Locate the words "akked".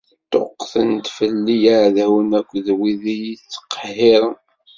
2.39-2.67